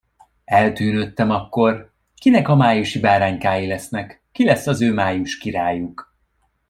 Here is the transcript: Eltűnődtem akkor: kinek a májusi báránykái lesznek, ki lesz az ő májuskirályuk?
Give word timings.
Eltűnődtem 0.45 1.31
akkor: 1.31 1.91
kinek 2.15 2.47
a 2.47 2.55
májusi 2.55 2.99
báránykái 2.99 3.67
lesznek, 3.67 4.23
ki 4.31 4.45
lesz 4.45 4.67
az 4.67 4.81
ő 4.81 4.93
májuskirályuk? 4.93 6.15